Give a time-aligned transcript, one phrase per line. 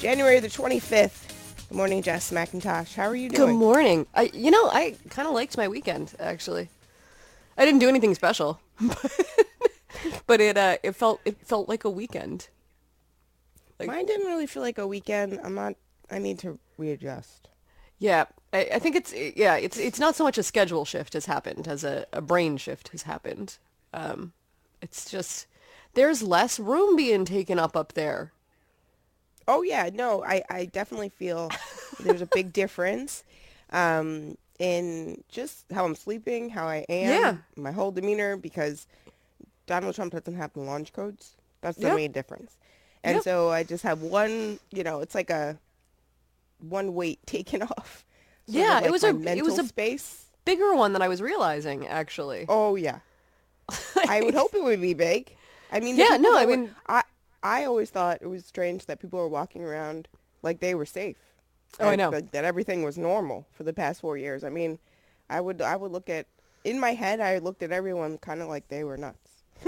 [0.00, 1.68] January the 25th.
[1.68, 2.94] Good morning, Jess McIntosh.
[2.94, 3.48] How are you doing?
[3.50, 4.06] Good morning.
[4.14, 6.68] I, you know, I kind of liked my weekend actually.
[7.58, 8.60] I didn't do anything special,
[10.26, 12.48] but it uh, it felt it felt like a weekend.
[13.78, 15.40] Like, Mine didn't really feel like a weekend.
[15.42, 15.74] I'm not.
[16.10, 17.48] I need to readjust.
[17.98, 21.24] yeah, I, I think it's yeah, it's it's not so much a schedule shift has
[21.26, 23.56] happened as a, a brain shift has happened.
[23.94, 24.34] Um,
[24.82, 25.46] it's just
[25.94, 28.32] there's less room being taken up up there.
[29.48, 31.50] Oh yeah, no, I, I definitely feel
[32.00, 33.22] there's a big difference
[33.70, 37.36] um, in just how I'm sleeping, how I am, Yeah.
[37.56, 38.86] my whole demeanor, because
[39.66, 41.34] Donald Trump doesn't have the launch codes.
[41.60, 41.94] That's the Yeah.
[41.96, 42.56] main difference.
[43.04, 43.22] And Yeah.
[43.22, 45.58] so I just have one, you know, it's like a
[46.58, 48.04] one weight taken off.
[48.48, 50.22] sort of Yeah, it was a- it was a- space.
[50.44, 52.46] Bigger one than I was realizing actually.
[52.48, 53.00] Oh yeah,
[54.08, 55.34] I would hope it would be big.
[55.72, 57.02] I mean, Yeah, no, I were- mean- I
[57.46, 60.08] I always thought it was strange that people were walking around
[60.42, 61.16] like they were safe.
[61.78, 62.10] Oh, I know.
[62.10, 64.42] That, that everything was normal for the past four years.
[64.42, 64.80] I mean,
[65.30, 66.26] I would I would look at
[66.64, 69.44] in my head I looked at everyone kind of like they were nuts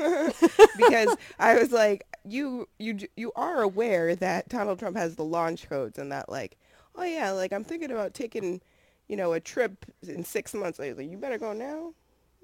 [0.76, 5.68] because I was like, you you you are aware that Donald Trump has the launch
[5.68, 6.58] codes and that like,
[6.96, 8.60] oh yeah, like I'm thinking about taking,
[9.06, 10.80] you know, a trip in six months.
[10.80, 11.94] I was like, you better go now.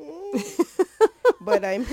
[0.01, 0.85] Mm.
[1.41, 1.87] but I'm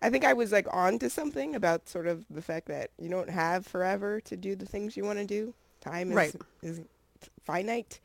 [0.00, 3.08] I think I was like on to something about sort of the fact that you
[3.08, 5.54] don't have forever to do the things you want to do.
[5.80, 6.34] Time is Right.
[6.62, 6.80] is
[7.44, 8.00] finite.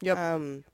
[0.00, 0.18] Yep.
[0.18, 0.64] Um,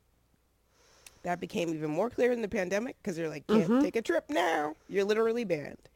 [1.22, 3.82] that became even more clear in the pandemic because you're like, can't Mhm.
[3.82, 4.74] take a trip now.
[4.88, 5.88] You're literally banned.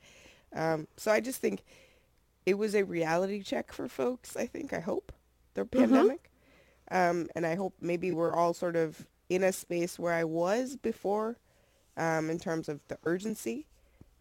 [0.53, 1.65] Um, so I just think
[2.45, 4.37] it was a reality check for folks.
[4.37, 5.12] I think, I hope,
[5.55, 6.31] the pandemic.
[6.91, 10.77] Um, and I hope maybe we're all sort of in a space where I was
[10.77, 11.39] before
[11.97, 13.67] um, in terms of the urgency.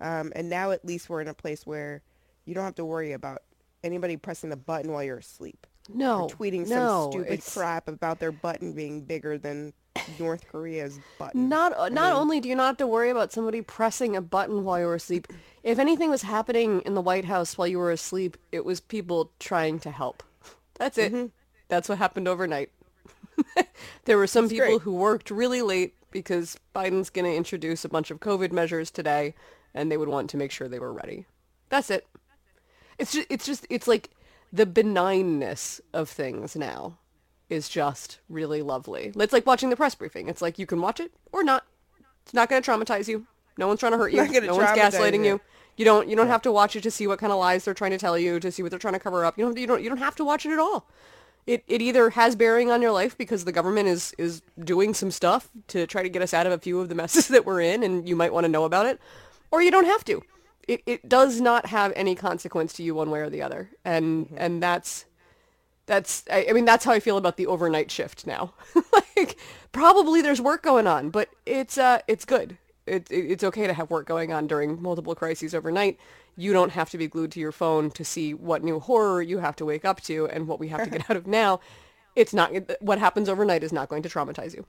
[0.02, 2.02] Um, and now at least we're in a place where
[2.46, 3.44] you don't have to worry about
[3.84, 7.88] anybody pressing the button while you're asleep no, or tweeting no, some stupid it's- crap
[7.88, 9.74] about their button being bigger than
[10.20, 11.48] North Korea's button.
[11.48, 14.64] Not not mean- only do you not have to worry about somebody pressing a button
[14.64, 15.28] while you were asleep.
[15.64, 19.32] If anything was happening in the White House while you were asleep, it was people
[19.40, 20.24] trying to help.
[20.76, 21.14] That's it.
[21.14, 21.28] Mm-hmm.
[21.70, 22.70] That's what happened overnight.
[24.06, 24.82] there were some people great.
[24.82, 29.34] who worked really late because Biden's going to introduce a bunch of COVID measures today,
[29.76, 31.26] and they would want to make sure they were ready.
[31.70, 32.08] That's it.
[32.98, 34.10] It's just it's just it's like
[34.52, 36.98] the benignness of things now
[37.50, 39.12] is just really lovely.
[39.16, 40.30] It's like watching the press briefing.
[40.30, 41.66] It's like you can watch it or not.
[42.24, 43.28] It's not going to traumatize you.
[43.58, 44.26] No one's trying to hurt you.
[44.42, 45.26] No one's gaslighting you.
[45.26, 45.42] you.
[45.78, 47.74] You don't you don't have to watch it to see what kind of lies they're
[47.74, 49.38] trying to tell you, to see what they're trying to cover up.
[49.38, 50.88] You don't you don't you don't have to watch it at all.
[51.46, 55.12] It it either has bearing on your life because the government is is doing some
[55.12, 57.62] stuff to try to get us out of a few of the messes that we're
[57.62, 59.00] in and you might want to know about it,
[59.56, 60.22] or you don't have to.
[60.68, 63.70] It it does not have any consequence to you one way or the other.
[63.86, 65.06] And and that's
[65.86, 68.54] that's I, I mean that's how I feel about the overnight shift now.
[68.94, 69.38] like
[69.72, 72.58] probably there's work going on, but it's uh it's good.
[72.86, 75.98] It, it it's okay to have work going on during multiple crises overnight.
[76.36, 79.38] You don't have to be glued to your phone to see what new horror you
[79.40, 81.62] have to wake up to and what we have to get out of now.
[82.16, 82.52] It's not
[82.82, 84.66] what happens overnight is not going to traumatize you.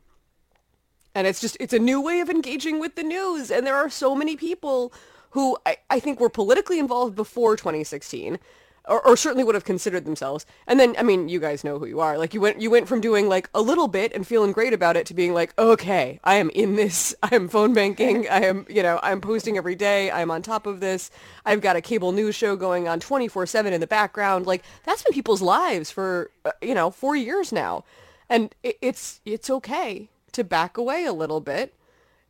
[1.17, 3.51] And it's just, it's a new way of engaging with the news.
[3.51, 4.93] And there are so many people
[5.31, 8.39] who I, I think were politically involved before 2016
[8.85, 10.45] or, or certainly would have considered themselves.
[10.67, 12.19] And then, I mean, you guys know who you are.
[12.19, 14.95] Like you went, you went from doing like a little bit and feeling great about
[14.95, 17.15] it to being like, okay, I am in this.
[17.23, 18.29] I'm phone banking.
[18.29, 20.11] I am, you know, I'm posting every day.
[20.11, 21.11] I'm on top of this.
[21.47, 24.45] I've got a cable news show going on 24 seven in the background.
[24.45, 27.85] Like that's been people's lives for, uh, you know, four years now.
[28.29, 31.75] And it, it's, it's okay to back away a little bit.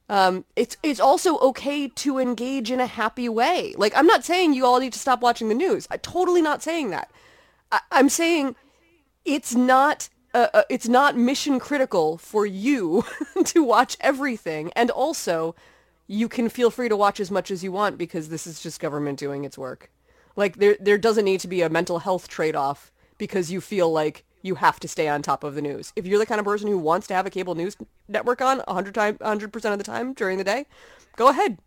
[0.08, 3.74] Um, it's it's also okay to engage in a happy way.
[3.76, 5.86] Like I'm not saying you all need to stop watching the news.
[5.90, 7.10] I'm totally not saying that.
[7.72, 8.54] I, I'm saying
[9.24, 13.04] it's not uh, uh, it's not mission critical for you
[13.44, 15.56] to watch everything, and also
[16.06, 18.78] you can feel free to watch as much as you want because this is just
[18.78, 19.90] government doing its work.
[20.36, 23.90] Like there there doesn't need to be a mental health trade off because you feel
[23.90, 25.92] like you have to stay on top of the news.
[25.96, 27.76] If you're the kind of person who wants to have a cable news
[28.08, 30.66] network on 100 time 100% of the time during the day,
[31.16, 31.58] go ahead.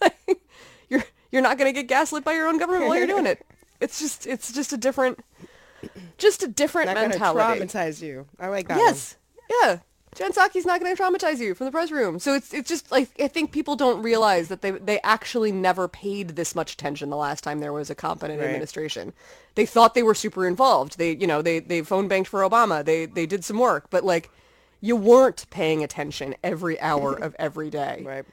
[0.88, 3.44] you're you're not going to get gaslit by your own government while you're doing it.
[3.80, 5.18] It's just it's just a different
[6.16, 7.64] just a different Not mentality.
[7.64, 8.26] traumatize you.
[8.38, 8.78] Oh, I like that.
[8.78, 9.16] Yes.
[9.50, 9.78] Yeah.
[10.14, 12.18] Jen Psaki's not going to traumatize you from the press room.
[12.18, 15.88] So it's it's just like I think people don't realize that they they actually never
[15.88, 18.46] paid this much attention the last time there was a competent Right.
[18.46, 19.14] administration.
[19.54, 20.98] They thought they were super involved.
[20.98, 22.84] They you know they they phone banked for Obama.
[22.84, 24.30] They they did some work, but like
[24.82, 28.24] you weren't paying attention every hour of every day Right.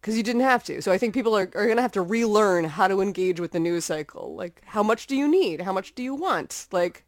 [0.00, 0.80] because you didn't have to.
[0.80, 3.50] So I think people are, are going to have to relearn how to engage with
[3.52, 4.34] the news cycle.
[4.36, 5.60] Like, how much do you need?
[5.62, 6.68] How much do you want?
[6.70, 7.04] Like,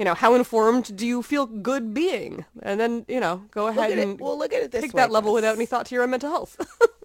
[0.00, 2.46] you know, how informed do you feel good being?
[2.62, 4.18] And then, you know, go ahead and.
[4.18, 5.02] Well, look at it this take way.
[5.02, 6.56] that level without any thought to your own mental health.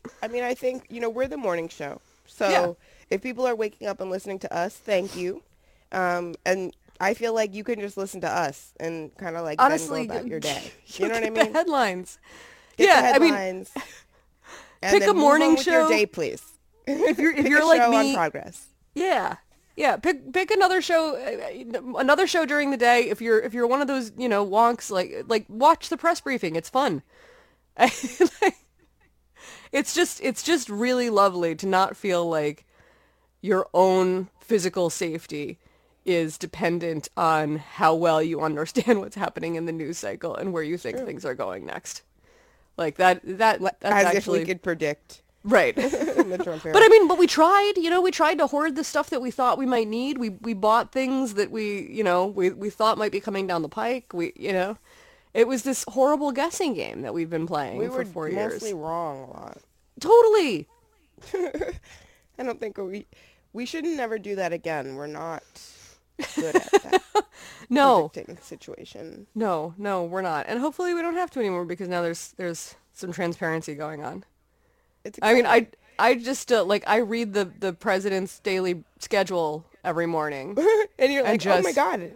[0.23, 2.71] I mean, I think you know we're the morning show, so Yeah.
[3.09, 5.43] if people are waking up and listening to us, thank you.
[5.91, 9.61] Um, and I feel like you can just listen to us and kind of like
[9.61, 10.71] Honestly, go about your day.
[10.87, 11.53] you You know what I mean?
[11.53, 12.17] headlines.
[12.77, 13.71] Get yeah, the I mean, headlines.
[14.81, 15.57] and pick a morning show.
[15.57, 16.41] with your day, please.
[16.87, 18.67] if you're if you're like me, on progress.
[18.93, 19.35] Yeah.
[19.75, 23.09] Yeah, pick pick another show, uh, another show during the day.
[23.09, 26.21] If you're if you're one of those you know wonks, like like watch the press
[26.21, 26.55] briefing.
[26.55, 27.03] It's fun.
[29.71, 32.65] it's just it's just really lovely to not feel like
[33.41, 35.59] your own physical safety
[36.05, 40.63] is dependent on how well you understand what's happening in the news cycle and where
[40.63, 42.03] you think things are going next.
[42.77, 45.77] Like that that that's As actually if we could predict right.
[45.77, 46.73] in the Trump era.
[46.73, 49.21] But I mean, but we tried, you know, we tried to hoard the stuff that
[49.21, 50.17] we thought we might need.
[50.17, 53.61] We we bought things that we, you know, we we thought might be coming down
[53.61, 54.11] the pike.
[54.13, 54.77] We, you know,
[55.33, 58.69] it was this horrible guessing game that we've been playing we for were four mostly
[58.69, 58.73] years.
[58.73, 59.57] wrong a lot.
[59.99, 60.67] Totally.
[62.37, 63.05] I don't think we
[63.53, 64.95] we should never do that again.
[64.95, 65.43] We're not
[66.35, 67.01] good at that
[67.69, 68.11] No,
[68.41, 69.27] situation.
[69.33, 70.45] no, no, we're not.
[70.47, 74.23] And hopefully we don't have to anymore because now there's there's some transparency going on.
[75.05, 75.67] It's I mean, I.
[75.97, 80.57] I just uh, like I read the the president's daily schedule every morning.
[80.99, 82.11] and you're and like, oh my god,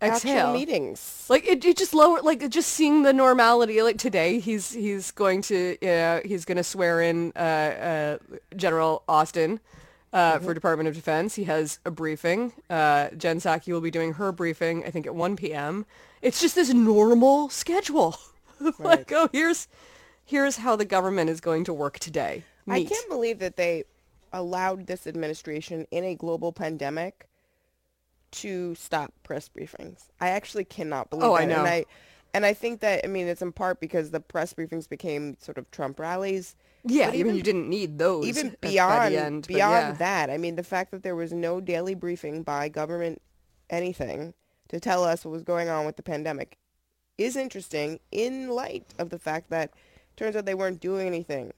[0.00, 0.52] actual Exhale.
[0.52, 1.26] meetings.
[1.28, 3.82] Like it, it just lower like just seeing the normality.
[3.82, 8.18] Like today, he's he's going to uh, he's going to swear in uh, uh,
[8.56, 9.60] General Austin
[10.12, 11.34] uh, for Department of Defense.
[11.34, 12.52] He has a briefing.
[12.70, 14.84] Uh, Jen Psaki will be doing her briefing.
[14.84, 15.86] I think at 1 p.m.
[16.22, 18.16] It's just this normal schedule.
[18.78, 19.68] like oh here's
[20.28, 22.44] here's how the government is going to work today.
[22.68, 23.84] I can't believe that they
[24.30, 27.26] allowed this administration in a global pandemic
[28.30, 30.08] to stop press briefings.
[30.20, 31.42] I actually cannot believe Oh, that.
[31.42, 31.56] I know.
[31.60, 31.84] And I
[32.34, 35.56] and I think that I mean it's in part because the press briefings became sort
[35.56, 36.54] of Trump rallies.
[36.84, 39.92] Yeah, But even you didn't need those Even beyond end, beyond yeah.
[39.92, 43.22] that, I mean the fact that there was no daily briefing by government
[43.70, 44.34] anything
[44.68, 46.58] to tell us what was going on with the pandemic
[47.16, 49.72] is interesting in light of the fact that
[50.18, 51.52] turns out they weren't doing anything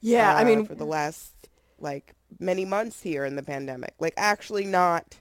[0.00, 1.32] Yeah, I uh, mean, for the last
[1.80, 5.16] like many months here in the pandemic, like actually not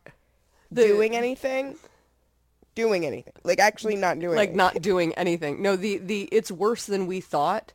[0.72, 1.76] The- doing anything,
[2.76, 4.58] doing anything, like actually not doing like anything.
[4.58, 5.62] not doing anything.
[5.62, 7.74] No, the the it's worse than we thought.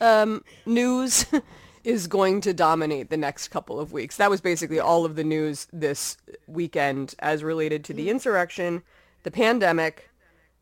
[0.00, 1.26] Um, news
[1.84, 4.16] is going to dominate the next couple of weeks.
[4.16, 8.82] That was basically all of the news this weekend as related to the insurrection,
[9.22, 10.10] the pandemic.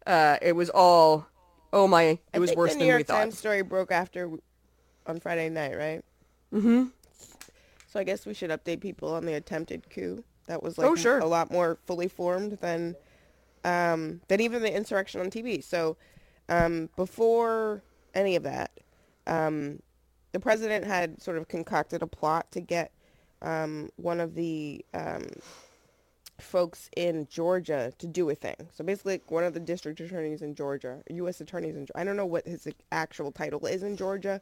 [0.06, 1.26] Uh, it was all,
[1.72, 3.18] oh my, it I was think worse the than New York we thought.
[3.20, 4.30] Times story broke after
[5.06, 6.02] on Friday night, right?
[6.52, 6.84] Mm-hmm.
[7.88, 10.24] So I guess we should update people on the attempted coup.
[10.46, 11.18] That was like Oh, sure.
[11.18, 12.96] a lot more fully formed than
[13.64, 15.62] um, than even the insurrection on TV.
[15.62, 15.96] So
[16.48, 17.82] um, before
[18.14, 18.70] any of that,
[19.26, 19.80] um,
[20.32, 22.92] the president had sort of concocted a plot to get
[23.40, 25.26] um, one of the um,
[26.42, 28.56] folks in Georgia to do a thing.
[28.72, 31.40] So basically, like, one of the district attorneys in Georgia, U.S.
[31.40, 34.40] attorneys in, I don't know what his actual title is in Georgia,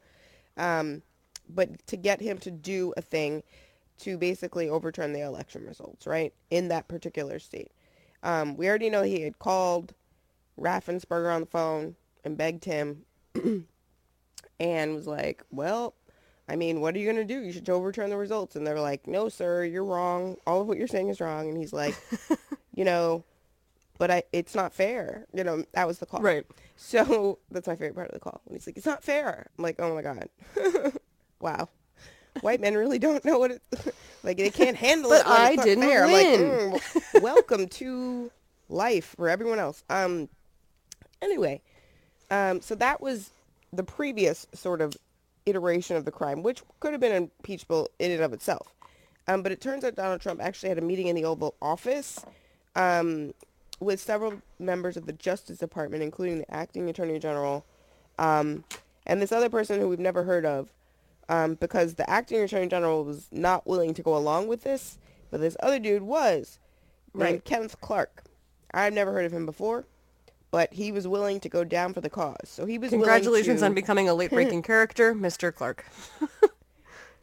[0.56, 1.02] um,
[1.48, 3.42] but to get him to do a thing
[4.00, 7.70] to basically overturn the election results, right, in that particular state.
[8.22, 9.94] Um, we already know he had called
[10.58, 13.04] Raffensperger on the phone and begged him
[14.60, 15.94] and was like, well,
[16.50, 17.40] I mean, what are you going to do?
[17.40, 18.56] You should overturn the results.
[18.56, 20.36] And they're like, no, sir, you're wrong.
[20.48, 21.48] All of what you're saying is wrong.
[21.48, 21.94] And he's like,
[22.74, 23.22] you know,
[23.98, 25.26] but I, it's not fair.
[25.32, 26.20] You know, that was the call.
[26.20, 26.44] Right.
[26.74, 28.40] So that's my favorite part of the call.
[28.46, 29.46] And he's like, it's not fair.
[29.56, 30.28] I'm like, oh my God.
[31.40, 31.68] wow.
[32.40, 33.62] White men really don't know what it,
[34.24, 35.26] like they can't handle But it.
[35.26, 36.06] when I didn't fair.
[36.06, 36.70] Win.
[36.72, 38.30] like, mm, welcome to
[38.68, 39.84] life for everyone else.
[39.90, 40.28] Um,
[41.22, 41.60] anyway,
[42.30, 43.30] um, so that was
[43.72, 44.96] the previous sort of
[45.50, 48.74] iteration of the crime, which could have been impeachable in and of itself.
[49.28, 52.24] Um, but it turns out Donald Trump actually had a meeting in the Oval Office
[52.74, 53.32] um,
[53.78, 57.64] with several members of the Justice Department, including the acting Attorney General
[58.18, 58.64] um,
[59.06, 60.72] and this other person who we've never heard of,
[61.28, 64.98] um, because the acting Attorney General was not willing to go along with this,
[65.30, 66.58] but this other dude was,
[67.14, 67.44] named Right.
[67.44, 68.24] Kenneth Clark.
[68.72, 69.84] I've never heard of him before,
[70.50, 72.36] but he was willing to go down for the cause.
[72.44, 75.54] So he was Congratulations to- on becoming a late-breaking character, Mr.
[75.54, 75.86] Clark.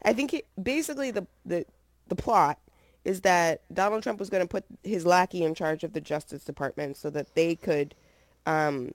[0.02, 1.66] I think he, basically the, the
[2.08, 2.58] the plot
[3.04, 6.44] is that Donald Trump was going to put his lackey in charge of the Justice
[6.44, 7.94] Department so that they could
[8.46, 8.92] um,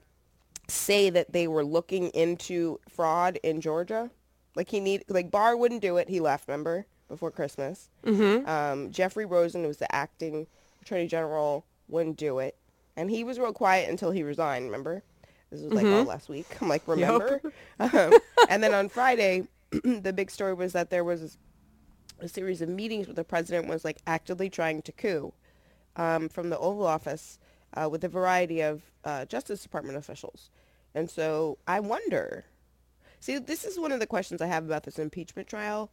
[0.68, 4.10] say that they were looking into fraud in Georgia.
[4.54, 6.08] Like he need like Barr wouldn't do it.
[6.08, 7.88] He left, remember, before Christmas.
[8.04, 8.48] Mm-hmm.
[8.48, 10.46] Um, Jeffrey Rosen, who was the acting
[10.80, 12.56] attorney general, wouldn't do it,
[12.96, 14.66] and he was real quiet until he resigned.
[14.66, 15.02] Remember,
[15.50, 16.46] this was like all last week.
[16.60, 17.40] I'm like, remember?
[17.80, 18.12] um,
[18.48, 21.38] and then on Friday, the big story was that there was
[22.20, 25.32] a series of meetings where the president was like actively trying to coup
[25.96, 27.38] um, from the Oval Office
[27.74, 30.50] uh, with a variety of uh, Justice Department officials.
[30.94, 32.44] And so I wonder,
[33.20, 35.90] see, this is one of the questions I have about this impeachment trial.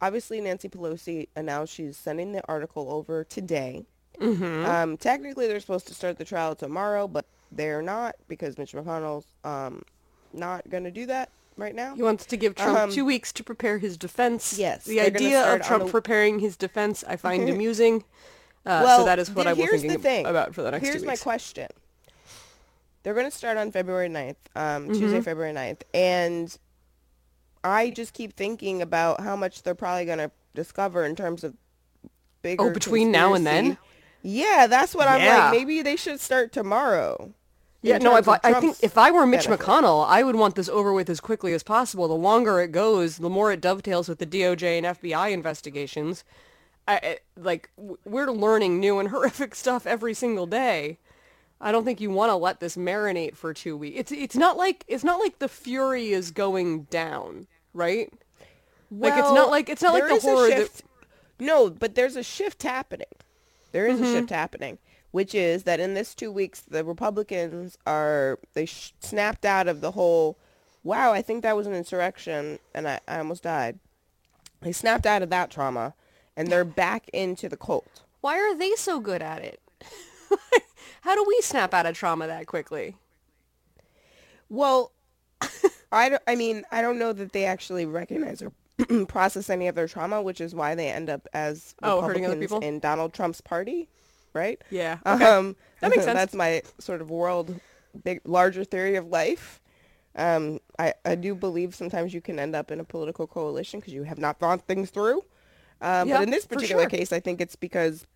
[0.00, 3.86] Obviously, Nancy Pelosi announced she's sending the article over today.
[4.20, 9.26] Um, technically, they're supposed to start the trial tomorrow, but they're not because Mitch McConnell's
[9.44, 9.82] um,
[10.32, 11.94] not going to do that right now.
[11.94, 14.58] He wants to give Trump Um, two weeks to prepare his defense.
[14.58, 18.04] Yes, The idea of Trump the- preparing his defense I find amusing.
[18.64, 20.24] Uh, well, so that is what I was thinking thing.
[20.26, 21.66] about for the next Here's my question.
[23.02, 24.92] They're going to start on February 9th, um, Mm-hmm.
[24.92, 25.80] Tuesday, February 9th.
[25.92, 26.56] And
[27.64, 31.54] I just keep thinking about how much they're probably going to discover in terms of
[32.42, 33.76] bigger Oh, between now and then?
[34.22, 35.44] Yeah, that's what I'm Yeah.
[35.44, 35.52] like.
[35.52, 37.32] Maybe they should start tomorrow.
[37.84, 39.66] Yeah, no, if I, I think if I were Mitch benefit.
[39.66, 42.06] McConnell, I would want this over with as quickly as possible.
[42.06, 46.22] The longer it goes, the more it dovetails with the DOJ and FBI investigations.
[46.86, 50.98] I, I- like we're learning new and horrific stuff every single day.
[51.60, 53.98] I don't think you want to let this marinate for two weeks.
[53.98, 58.12] It's it's not like it's not like the fury is going down, right?
[58.92, 60.82] like it's Well, not like it's not like the horror that
[61.40, 63.06] No, but there's a shift happening.
[63.72, 64.04] There is Mm-hmm.
[64.04, 64.78] a shift happening,
[65.10, 69.80] which is that in this two weeks, the Republicans are they sh- snapped out of
[69.80, 70.38] the whole.
[70.84, 73.78] Wow, I think that was an insurrection, and I, I almost died.
[74.60, 75.94] They snapped out of that trauma,
[76.36, 78.02] and they're back into the cult.
[78.20, 79.60] Why are they so good at it?
[81.02, 82.96] How do we snap out of trauma that quickly?
[84.48, 84.92] Well,
[85.92, 88.52] I, don't, I mean, I don't know that they actually recognize or
[89.08, 92.26] process any of their trauma, which is why they end up as Oh, Republicans hurting
[92.26, 92.60] other people?
[92.60, 93.88] in Donald Trump's party,
[94.34, 94.60] right?
[94.70, 95.24] Yeah, okay.
[95.24, 96.14] Um, That makes sense.
[96.16, 97.60] That's my sort of world,
[98.04, 99.60] big, larger theory of life.
[100.14, 103.94] Um, I, I do believe sometimes you can end up in a political coalition because
[103.94, 105.24] you have not thought things through.
[105.80, 106.90] Um, Yeah, but in this particular sure.
[106.90, 108.06] case, I think it's because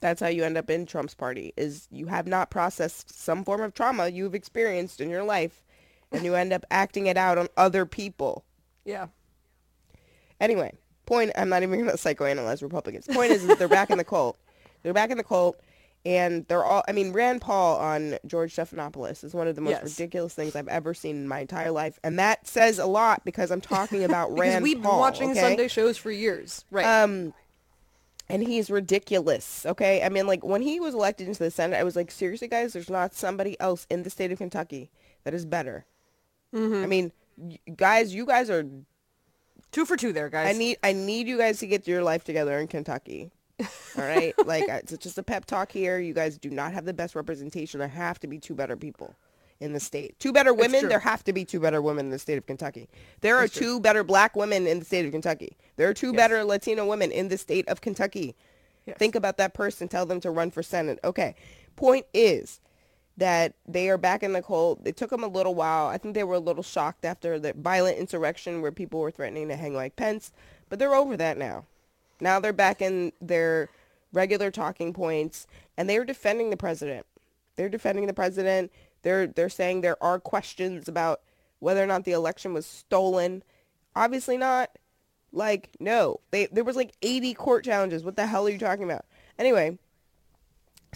[0.00, 3.62] that's how you end up in Trump's party is you have not processed some form
[3.62, 5.62] of trauma you've experienced in your life
[6.12, 8.44] and you end up acting it out on other people.
[8.84, 9.06] Yeah.
[10.40, 10.72] Anyway,
[11.06, 13.06] point, I'm not even going to psychoanalyze Republicans.
[13.06, 14.38] Point is, is they're back in the cult.
[14.82, 15.58] They're back in the cult
[16.04, 19.70] and they're all, I mean, Rand Paul on George Stephanopoulos is one of the most
[19.72, 19.82] Yes.
[19.98, 21.98] ridiculous things I've ever seen in my entire life.
[22.04, 24.92] And that says a lot because I'm talking about Because Rand we've Paul.
[24.92, 25.40] been watching okay?
[25.40, 26.64] Sunday shows for years.
[26.70, 26.86] Right.
[26.86, 27.34] Um,
[28.28, 29.64] and he's ridiculous.
[29.66, 32.48] Okay, I mean, like when he was elected into the Senate, I was like, seriously,
[32.48, 34.90] guys, there's not somebody else in the state of Kentucky
[35.24, 35.86] that is better.
[36.54, 36.82] Mm-hmm.
[36.82, 38.64] I mean, y- guys, you guys are.
[39.76, 40.54] Two for two there, guys.
[40.54, 43.30] I need, I need you guys to get your life together in Kentucky.
[43.60, 43.68] All
[44.04, 45.98] right, like it's just a pep talk here.
[45.98, 47.80] You guys do not have the best representation.
[47.80, 49.14] There have to be two better people
[49.60, 50.18] in the state.
[50.18, 50.88] Two better women.
[50.88, 52.88] There have to be two better women in the state of Kentucky.
[53.20, 53.60] There are true.
[53.60, 55.56] two better black women in the state of Kentucky.
[55.76, 56.16] There are two Yes.
[56.16, 58.34] better Latino women in the state of Kentucky.
[58.86, 58.96] Yes.
[58.98, 59.88] Think about that person.
[59.88, 60.98] Tell them to run for Senate.
[61.04, 61.34] Okay.
[61.76, 62.60] Point is
[63.16, 64.80] that they are back in the cold.
[64.84, 65.86] It took them a little while.
[65.86, 69.48] I think they were a little shocked after the violent insurrection where people were threatening
[69.48, 70.32] to hang like Pence,
[70.68, 71.64] but they're over that now.
[72.20, 73.68] Now they're back in their
[74.12, 75.46] regular talking points,
[75.76, 77.06] and they are defending the president.
[77.56, 78.70] They're defending the president.
[79.02, 81.20] They're they're saying there are questions about
[81.58, 83.42] whether or not the election was stolen.
[83.94, 84.70] Obviously not.
[85.32, 88.04] Like no, they there was like 80 court challenges.
[88.04, 89.04] What the hell are you talking about?
[89.38, 89.78] Anyway,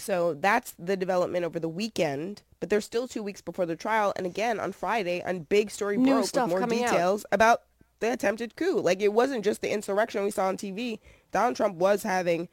[0.00, 2.42] so that's the development over the weekend.
[2.58, 5.96] But there's still two weeks before the trial, and again on Friday, on big story
[5.96, 6.90] New broke with more coming out.
[6.90, 7.62] details about
[8.00, 8.80] the attempted coup.
[8.80, 10.98] Like it wasn't just the insurrection we saw on TV.
[11.32, 12.48] Donald Trump was having,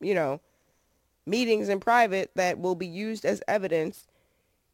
[0.00, 0.40] you know,
[1.26, 4.06] meetings in private that will be used as evidence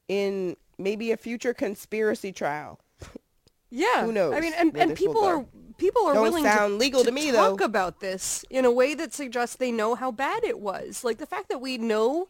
[0.08, 2.80] in maybe a future conspiracy trial.
[3.70, 4.04] yeah.
[4.04, 5.46] who knows I mean, and, and people are
[5.80, 7.64] people are Don't willing sound to, legal to me, talk though.
[7.64, 11.02] about this in a way that suggests they know how bad it was.
[11.02, 12.28] Like the fact that we know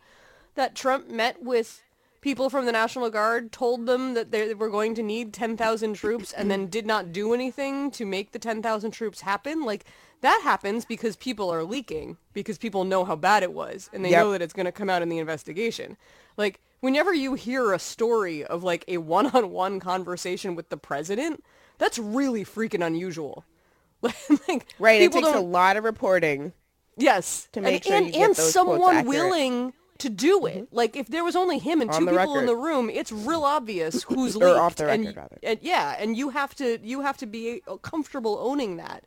[0.54, 1.82] that Trump met with
[2.20, 6.32] people from the National Guard told them that they were going to need 10,000 troops
[6.32, 9.64] and then did not do anything to make the 10,000 troops happen.
[9.64, 9.84] Like
[10.20, 14.10] that happens because people are leaking, because people know how bad it was and they
[14.10, 14.22] Yep.
[14.24, 15.96] know that it's going to come out in the investigation.
[16.36, 21.42] Like whenever you hear a story of like a one-on-one conversation with the president,
[21.80, 23.44] that's really freaking unusual.
[24.02, 25.02] like Right.
[25.02, 26.52] It takes a lot of reporting.
[26.96, 28.94] Yes, to make and, sure and, you get and those someone.
[28.96, 29.08] Mm-hmm.
[29.08, 30.68] willing to do it.
[30.72, 33.42] Like if there was only him and On two people in the room, it's real
[33.44, 34.58] obvious who's Or leaked.
[34.58, 35.38] off the and, rather.
[35.42, 39.04] and yeah, and you have to you have to be comfortable owning that.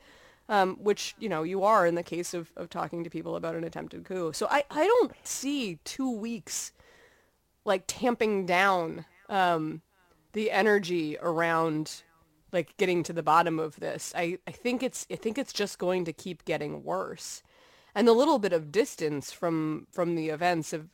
[0.50, 3.56] Um, which you know you are in the case of, of talking to people about
[3.56, 4.34] an attempted coup.
[4.34, 6.74] So I, I don't see two weeks
[7.64, 9.82] like tamping down um,
[10.34, 12.04] the energy around
[12.54, 14.14] like getting to the bottom of this.
[14.16, 17.44] I, I think it's I think it's just going to keep getting worse.
[17.96, 20.88] And the little bit of distance from from the events have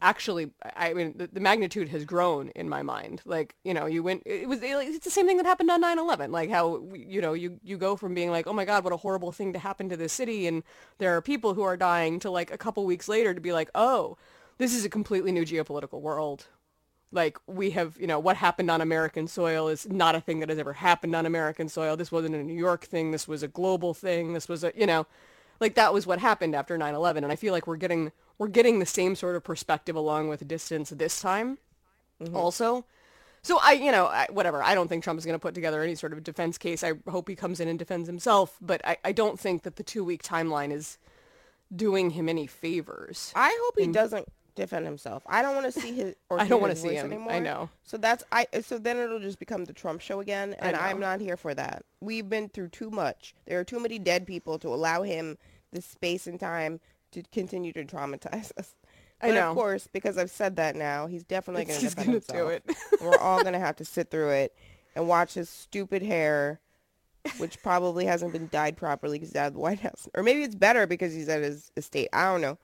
[0.00, 3.22] actually I mean the, the magnitude has grown in my mind.
[3.24, 6.30] Like, you know, you went it was it's the same thing that happened on 9/11.
[6.30, 8.98] Like how you know, you you go from being like, "Oh my god, what a
[8.98, 10.62] horrible thing to happen to this city and
[10.98, 13.70] there are people who are dying" to like a couple weeks later to be like,
[13.74, 14.16] "Oh,
[14.58, 16.46] this is a completely new geopolitical world."
[17.12, 20.48] Like we have you know what happened on american soil is not a thing that
[20.48, 21.96] has ever happened on american soil.
[21.96, 23.10] This wasn't a new york thing.
[23.10, 24.34] This was a global thing.
[24.34, 25.06] This was a you know
[25.60, 28.78] like that was what happened after 9-11 and i feel like we're getting we're getting
[28.78, 31.58] the same sort of perspective along with distance this time
[32.22, 32.36] mm-hmm.
[32.36, 32.84] also.
[33.42, 34.62] So i you know I, whatever.
[34.62, 36.84] I don't think trump is going to put together any sort of defense case.
[36.84, 39.82] I hope he comes in and defends himself but i, I don't think that the
[39.82, 40.98] two week timeline is
[41.74, 45.22] doing him any favors I hope he doesn't defend himself.
[45.26, 46.14] I don't want to see his.
[46.30, 47.26] Or I don't wanna see voice him.
[47.28, 47.70] I know.
[47.84, 48.46] So that's I.
[48.60, 50.76] So then it'll just become the Trump show again, and.
[50.76, 51.84] I'm not here for that.
[52.00, 53.34] We've been through too much.
[53.46, 55.38] There are too many dead people to allow him
[55.72, 56.80] the space and time
[57.12, 58.74] to continue to traumatize us.
[59.20, 59.50] I know.
[59.50, 62.62] of course, because I've said that now, he's definitely going to defend gonna do himself.
[62.68, 63.00] it.
[63.00, 64.54] We're all going to have to sit through it
[64.94, 66.60] and watch his stupid hair,
[67.38, 70.08] which probably hasn't been dyed properly because he's out of the White House.
[70.14, 72.08] Or maybe it's better because he's at his estate.
[72.12, 72.58] I don't know.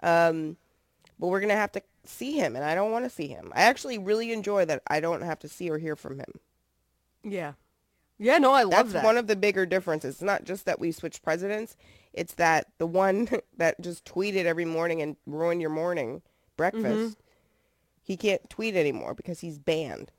[0.00, 0.56] Um,
[1.18, 3.52] but we're going to have to see him, and I don't want to see him.
[3.54, 6.32] I actually really enjoy that I don't have to see or hear from him.
[7.24, 7.52] yeah
[8.20, 8.76] yeah no i love that.
[8.84, 10.14] That's that one of the bigger differences.
[10.16, 11.76] It's not just that we switched presidents.
[12.12, 16.22] It's that the one that just tweeted every morning and ruined your morning
[16.56, 17.20] breakfast, Mm-hmm.
[18.02, 20.10] he can't tweet anymore because he's banned.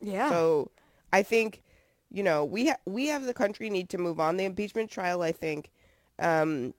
[0.00, 0.70] yeah So
[1.12, 1.62] I think,
[2.10, 4.36] you know, we ha- we have the country need to move on.
[4.36, 5.70] The impeachment trial, I think,
[6.18, 6.74] um,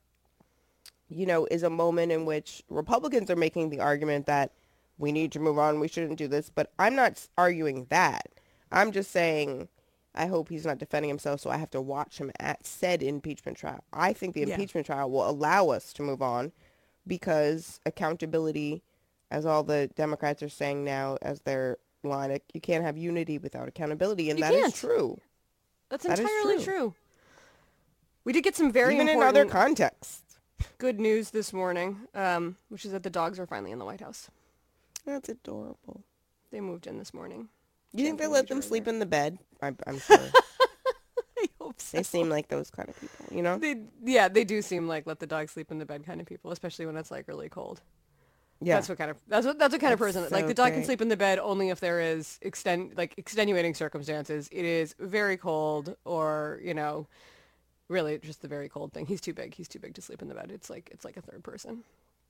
[1.10, 4.52] you know, is a moment in which Republicans are making the argument that
[4.98, 5.80] we need to move on.
[5.80, 6.50] We shouldn't do this.
[6.54, 8.28] But I'm not arguing that.
[8.72, 9.70] I'm just saying
[10.16, 13.58] I hope he's not defending himself, so I have to watch him at said impeachment
[13.58, 13.84] trial.
[13.94, 14.48] I think the Yeah.
[14.56, 16.52] impeachment trial will allow us to move on
[17.06, 18.82] because accountability,
[19.30, 23.68] as all the Democrats are saying now as their line, you can't have unity without
[23.68, 24.76] accountability, and You that is can't.
[24.76, 25.20] true.
[25.90, 26.74] That's That is entirely true.
[26.74, 26.96] true.
[28.24, 30.27] We did get some very Even in other contexts.
[30.78, 34.02] Good news this morning, um, which is that the dogs are finally in the White
[34.02, 34.30] House.
[35.06, 36.04] That's adorable.
[36.52, 37.50] They moved in this morning.
[37.94, 39.40] You think they let them sleep in the bed?
[39.62, 40.18] I'm, I'm sure.
[41.38, 41.98] I hope so.
[41.98, 43.58] they seem like those kind of people, you know?
[43.58, 46.28] They, yeah, they do seem like let the dog sleep in the bed kind of
[46.28, 47.82] people, especially when it's like really cold.
[48.60, 48.76] Yeah.
[48.76, 50.74] That's what kind of that's what that's what kind of That's person like the dog
[50.74, 54.50] can sleep in the bed only if there is extend like extenuating circumstances.
[54.52, 57.08] It is very cold or you know,
[57.90, 59.06] really just the very cold thing.
[59.06, 59.56] He's too big.
[59.56, 60.52] He's too big to sleep in the bed.
[60.54, 61.84] It's like it's like a third person,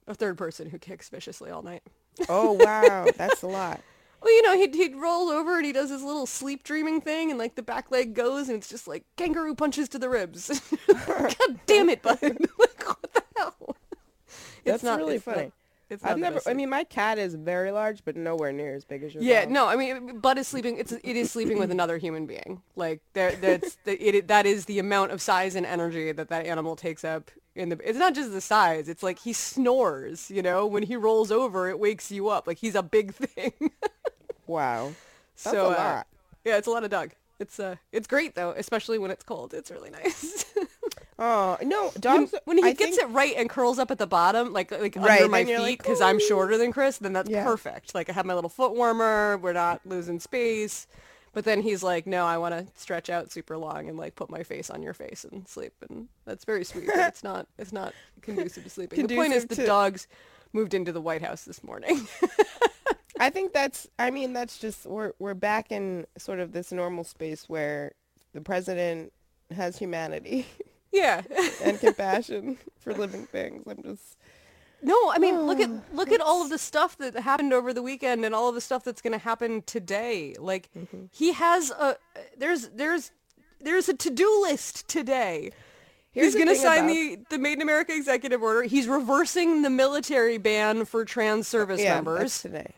[0.07, 1.83] a third person who kicks viciously all night.
[2.29, 3.07] oh, wow.
[3.17, 3.81] That's a lot.
[4.21, 7.29] Well, you know, he'd, he'd roll over and he does his little sleep dreaming thing
[7.29, 10.59] and like the back leg goes and it's just like kangaroo punches to the ribs.
[10.87, 12.19] God damn it, bud.
[12.21, 13.75] like, what the hell?
[14.63, 15.43] That's really it's funny.
[15.43, 15.51] Not,
[15.89, 19.03] it's I've never, I mean, my cat is very large, but nowhere near as big
[19.03, 19.51] as your Yeah, dog.
[19.51, 20.77] no, I mean, Bud is sleeping.
[20.77, 22.61] It's it is sleeping with another human being.
[22.75, 24.27] Like there, that's the, it.
[24.27, 27.31] That is the amount of size and energy that that animal takes up.
[27.55, 28.87] In the, it's not just the size.
[28.89, 30.29] It's like he snores.
[30.29, 32.47] You know, when he rolls over, it wakes you up.
[32.47, 33.53] Like he's a big thing.
[34.45, 34.93] Wow.
[35.43, 36.07] That's so a uh, lot.
[36.45, 37.11] yeah, it's a lot of dog.
[37.39, 39.53] It's uh, it's great though, especially when it's cold.
[39.53, 40.45] It's really nice.
[41.19, 42.35] Oh, no, when, dogs.
[42.45, 44.95] when he I gets think, it right and curls up at the bottom, like like
[44.95, 47.43] Right, under my feet, like, because I'm shorter than Chris, then that's Yeah.
[47.43, 47.95] perfect.
[47.95, 49.37] Like I have my little foot warmer.
[49.37, 50.85] We're not losing space.
[51.33, 54.29] But then he's like, no, I want to stretch out super long and like put
[54.31, 56.87] my face on your face and sleep, and that's very sweet.
[56.87, 59.05] But it's not it's not conducive to sleeping.
[59.05, 60.07] the point is, Conducive the to- dogs
[60.53, 62.07] moved into the White House this morning.
[63.19, 67.03] I think that's, I mean, that's just, we're, we're back in sort of this normal
[67.03, 67.93] space where
[68.33, 69.11] the president
[69.55, 70.45] has humanity
[70.91, 71.21] yeah.
[71.63, 73.63] and compassion for living things.
[73.67, 74.17] I'm just,
[74.81, 77.83] No, I mean, look at look at all of the stuff that happened over the
[77.83, 80.35] weekend and all of the stuff that's going to happen today.
[80.39, 81.05] Like Mm-hmm.
[81.11, 81.97] he has a
[82.37, 83.11] there's there's
[83.59, 85.51] there's a to-do list today.
[86.11, 88.63] Here's He's going to sign about- the the Made in America executive order.
[88.63, 92.19] He's reversing the military ban for trans service yeah, members.
[92.19, 92.73] that's today.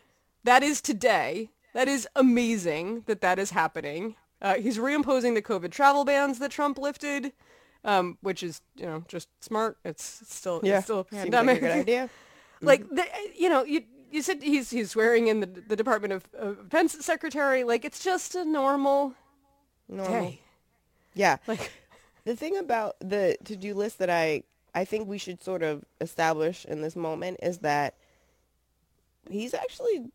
[0.45, 1.49] That is today.
[1.73, 4.15] That is amazing that that is happening.
[4.41, 7.33] Uh, he's reimposing the COVID travel bans that Trump lifted,
[7.85, 9.77] um, which is you know just smart.
[9.83, 11.59] It's, it's still Yeah, it's still a seems like a pandemic.
[11.61, 12.09] good idea.
[12.61, 13.05] like the,
[13.37, 16.93] you know you you said he's he's swearing in the the Department of, of Defense
[17.05, 17.63] secretary.
[17.63, 19.13] Like it's just a normal
[19.87, 20.11] Normal.
[20.21, 20.41] day.
[21.13, 21.37] Yeah.
[21.47, 21.71] Like
[22.25, 24.43] The thing about the to-do list that I
[24.75, 27.95] I think we should sort of establish in this moment is that
[29.29, 30.11] he's actually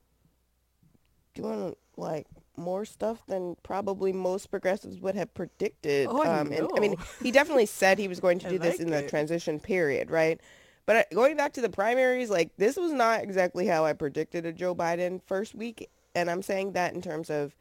[1.35, 6.08] doing like more stuff than probably most progressives would have predicted.
[6.10, 8.80] Oh, I and I mean, he definitely said he was going to do this like
[8.80, 10.40] in the transition period, right?
[10.86, 14.52] But going back to the primaries, like this was not exactly how I predicted a
[14.52, 17.56] Joe Biden first week, and I'm saying that in terms of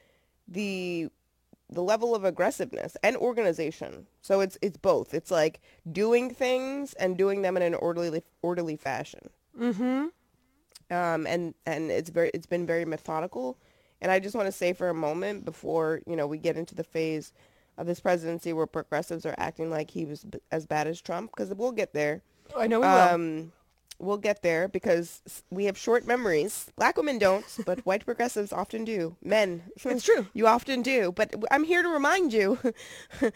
[0.47, 1.09] the
[1.69, 4.07] the level of aggressiveness and organization.
[4.21, 5.13] So it's it's both.
[5.13, 9.29] It's like doing things and doing them in an orderly orderly fashion.
[9.59, 10.07] mm-hmm.
[10.91, 13.57] Um, and and it's very it's been very methodical.
[14.03, 16.75] And I just want to say for a moment before you know we get into
[16.75, 17.33] the phase
[17.77, 21.31] of this presidency where progressives are acting like he was b- as bad as Trump,
[21.35, 22.21] because we'll get there.
[22.55, 22.93] I know we will.
[22.99, 23.51] Um,
[23.99, 26.71] we'll get there because we have short memories.
[26.75, 29.15] Black women don't, but white progressives often do.
[29.23, 30.27] Men, It's true.
[30.33, 31.13] You often do.
[31.13, 32.59] But I'm here to remind you,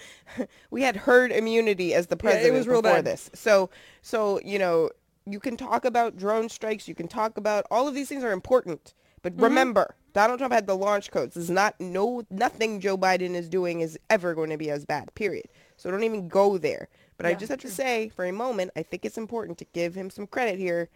[0.69, 3.05] we had herd immunity as the Yeah, it president was before bad.
[3.05, 3.31] this.
[3.33, 3.69] So,
[4.01, 4.89] so you know,
[5.25, 6.87] you can talk about drone strikes.
[6.87, 8.93] You can talk about all of these things are important.
[9.35, 9.43] But Mm-hmm.
[9.43, 11.35] remember, Donald Trump had the launch codes.
[11.35, 14.85] This is not no nothing Joe Biden is doing is ever going to be as
[14.85, 15.13] bad.
[15.15, 15.47] Period.
[15.75, 16.89] So don't even go there.
[17.17, 19.95] But I just have to say, for a moment, I think it's important to give
[19.95, 20.89] him some credit here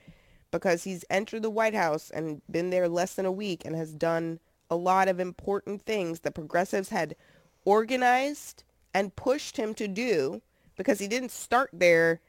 [0.51, 3.91] because he's entered the White House and been there less than a week and has
[3.93, 4.39] done
[4.69, 7.15] a lot of important things that progressives had
[7.65, 8.63] organized
[8.93, 10.41] and pushed him to do
[10.75, 12.19] because he didn't start there.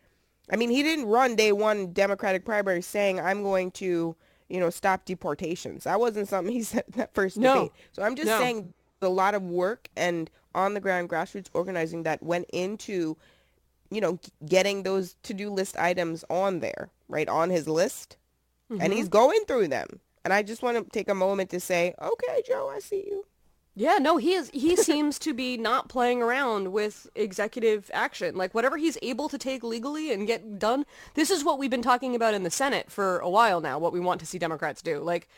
[0.50, 4.16] I mean, he didn't run day one Democratic primary saying, I'm going to,
[4.52, 5.84] you know, stop deportations.
[5.84, 7.54] That wasn't something he said in that first No.
[7.54, 7.72] debate.
[7.92, 8.38] So I'm just No.
[8.38, 13.16] saying a lot of work and on the ground grassroots organizing that went into
[13.92, 18.16] you know, getting those to-do list items on there, right, on his list.
[18.70, 18.92] And mm-hmm.
[18.92, 20.00] he's going through them.
[20.24, 23.26] And I just want to take a moment to say, okay, Joe, I see you.
[23.74, 24.50] Yeah, no, he is.
[24.52, 28.36] He seems to be not playing around with executive action.
[28.36, 30.84] Like whatever he's able to take legally and get done.
[31.14, 33.78] This is what we've been talking about in the Senate for a while now.
[33.78, 35.00] What we want to see Democrats do.
[35.00, 35.28] Like,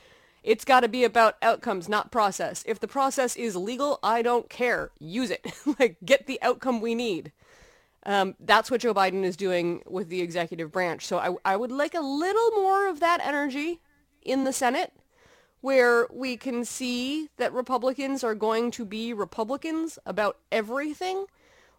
[0.42, 2.62] it's got to be about outcomes, not process.
[2.66, 4.90] If the process is legal, I don't care.
[4.98, 5.46] Use it.
[5.78, 7.32] like, get the outcome we need.
[8.04, 11.06] Um, that's what Joe Biden is doing with the executive branch.
[11.06, 13.80] So I, I would like a little more of that energy
[14.20, 14.92] in the Senate
[15.64, 21.24] where we can see that Republicans are going to be Republicans about everything.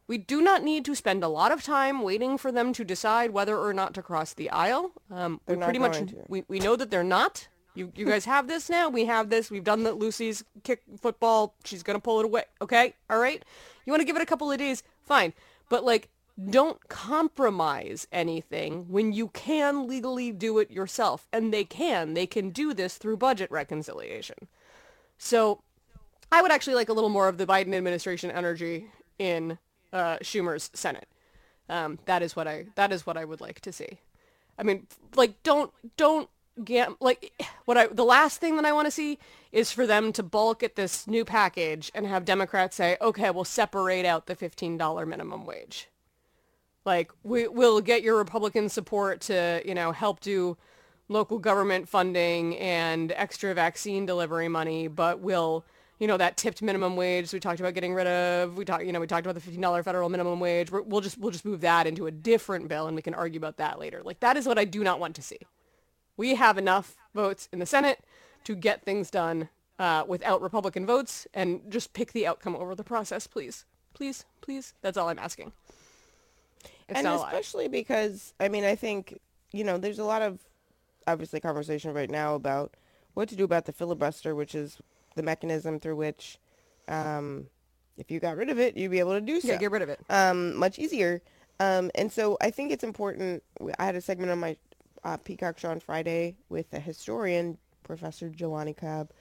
[0.07, 3.29] We do not need to spend a lot of time waiting for them to decide
[3.29, 4.91] whether or not to cross the aisle.
[5.11, 7.47] Um, we pretty much we, we know that they're not.
[7.75, 8.89] You you guys have this now.
[8.89, 9.51] We have this.
[9.51, 9.99] We've done that.
[9.99, 11.53] Lucy's kick football.
[11.63, 12.45] She's gonna pull it away.
[12.63, 13.45] Okay, all right.
[13.85, 15.31] You want to give it a couple of days, fine.
[15.69, 16.09] But like,
[16.49, 22.13] don't compromise anything when you can legally do it yourself, and they can.
[22.13, 24.47] They can do this through budget reconciliation.
[25.17, 25.61] So,
[26.31, 29.57] I would actually like a little more of the Biden administration energy in
[29.93, 31.07] uh, Schumer's Senate.
[31.69, 33.99] Um, that is what I that is what I would like to see.
[34.57, 36.29] I mean, like don't don't
[36.99, 37.33] like
[37.65, 39.19] what I the last thing that I want to see
[39.51, 43.45] is for them to bulk at this new package and have Democrats say, "Okay, we'll
[43.45, 45.87] separate out the $15 minimum wage."
[46.85, 50.55] Like we will get your Republican support to, you know, help do
[51.07, 55.65] local government funding and extra vaccine delivery money, but we'll
[55.99, 58.57] you know that tipped minimum wage we talked about getting rid of.
[58.57, 60.71] We talked, you know, we talked about the fifteen dollar federal minimum wage.
[60.71, 63.39] We're, we'll just we'll just move that into a different bill, and we can argue
[63.39, 64.01] about that later.
[64.03, 65.39] Like that is what I do not want to see.
[66.17, 67.99] We have enough votes in the Senate
[68.43, 72.83] to get things done uh, without Republican votes, and just pick the outcome over the
[72.83, 74.73] process, please, please, please.
[74.81, 75.51] That's all I'm asking.
[76.87, 77.27] It's and not a lot.
[77.27, 79.19] especially because, I mean, I think,
[79.51, 80.39] you know, there's a lot of,
[81.07, 82.75] obviously, conversation right now about
[83.13, 84.77] what to do about the filibuster, which is
[85.15, 86.37] the mechanism through which,
[86.87, 87.47] um,
[87.97, 89.47] if you got rid of it, you'd be able to do so.
[89.47, 89.99] Yeah, get rid of it.
[90.09, 91.21] um, much easier.
[91.59, 93.41] Um, and so I think it's important.
[93.79, 94.57] I had a segment on my
[95.03, 99.11] uh, Peacock show on Friday with a historian, Professor Jelani Cobb,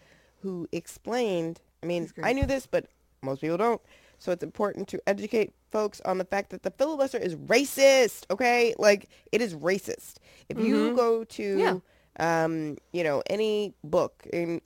[0.40, 1.60] who explained.
[1.82, 2.10] I mean.
[2.22, 2.86] I knew this, but
[3.22, 3.80] most people don't.
[4.18, 8.26] So it's important to educate folks on the fact that the filibuster is racist.
[8.30, 10.14] Okay, like it is racist.
[10.48, 12.44] If you go to, Yeah.
[12.44, 14.60] um, you know, any book and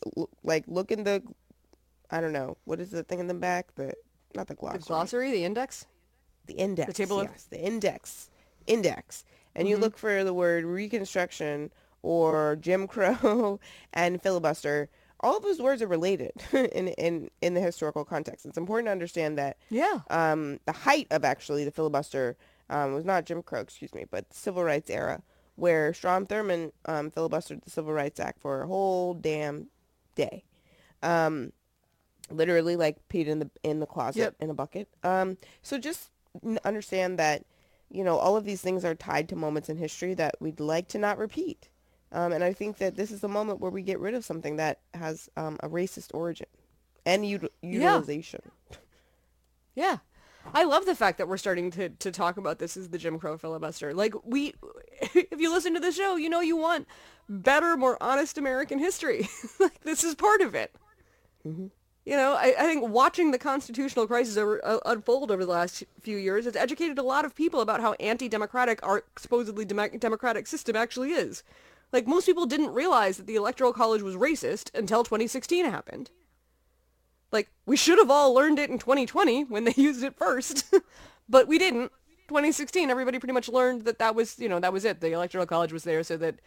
[0.44, 1.22] like look in the,
[2.10, 3.74] I don't know, what is the thing in the back?
[3.76, 3.94] The
[4.34, 5.86] not the glossary, The glossary, the index.
[6.46, 6.86] the index.
[6.88, 8.28] The table of- yes, the index,
[8.66, 9.24] index,
[9.56, 11.70] and you look for the word Reconstruction
[12.02, 13.58] or Jim Crow
[13.94, 14.90] and filibuster.
[15.20, 18.46] All of those words are related in in in the historical context.
[18.46, 20.00] It's important to understand that Yeah.
[20.10, 22.36] um, the height of actually the filibuster
[22.70, 25.22] um, was not Jim Crow, excuse me, but the civil rights era,
[25.56, 29.68] where Strom Thurmond um, filibustered the Civil Rights Act for a whole damn
[30.14, 30.44] day,
[31.02, 31.52] um,
[32.30, 34.34] literally like peed in the in the closet Yep.
[34.40, 34.88] in a bucket.
[35.02, 36.10] Um, so just
[36.44, 37.44] n- understand that
[37.90, 40.88] you know all of these things are tied to moments in history that we'd like
[40.88, 41.70] to not repeat.
[42.12, 44.56] Um, and I think that this is the moment where we get rid of something
[44.56, 46.46] that has um, a racist origin
[47.04, 48.40] and ut- utilization.
[49.74, 49.98] Yeah.
[50.54, 53.18] I love the fact that we're starting to, to talk about this as the Jim
[53.18, 53.92] Crow filibuster.
[53.92, 54.54] Like we,
[55.02, 56.86] if you listen to the show, you know you want
[57.28, 59.28] better, more honest American history.
[59.60, 60.74] like this is part of it.
[62.04, 65.84] You know, I, I think watching the constitutional crisis over, uh, unfold over the last
[66.00, 70.46] few years has educated a lot of people about how anti-democratic our supposedly dem- democratic
[70.46, 71.42] system actually is.
[71.92, 76.10] Like most people didn't realize that the electoral college was racist until 2016 happened.
[77.30, 80.72] Like, we should have all learned it in 2020 when they used it first,
[81.28, 81.92] but we didn't.
[82.28, 85.00] 2016, everybody pretty much learned that that was, you know, that was it.
[85.00, 86.40] The Electoral College was there so that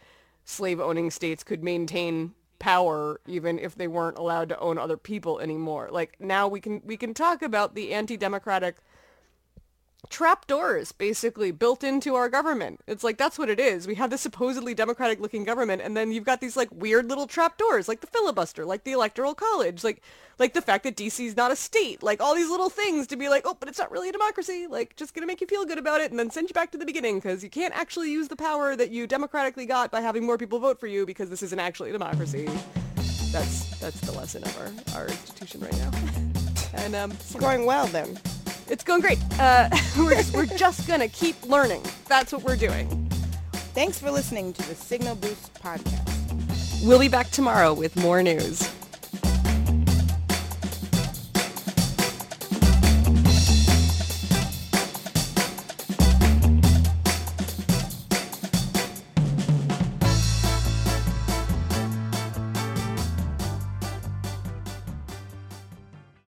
[0.44, 5.88] slave-owning states could maintain power even if they weren't allowed to own other people anymore.
[5.90, 8.76] Like, now we can we can talk about the anti-democratic
[10.12, 12.80] trapdoors basically built into our government.
[12.86, 13.86] It's like that's what it is.
[13.86, 17.26] We have this supposedly democratic looking government and then you've got these like weird little
[17.26, 20.02] trapdoors like the filibuster, like the electoral college, like
[20.38, 23.16] like the fact that DC is not a state, like all these little things to
[23.16, 25.46] be like, "Oh, but it's not really a democracy." Like just going to make you
[25.46, 27.74] feel good about it and then send you back to the beginning because you can't
[27.74, 31.06] actually use the power that you democratically got by having more people vote for you
[31.06, 32.48] because this isn't actually a democracy.
[33.30, 35.90] That's that's the lesson of our our institution right now.
[36.74, 38.18] And um It's going well then.
[38.72, 39.18] It's going great.
[39.38, 41.82] Uh, we're, just, we're just going to keep learning.
[42.08, 42.88] That's what we're doing.
[43.74, 46.82] Thanks for listening to the Signal Boost podcast.
[46.84, 48.68] We'll be back tomorrow with more news.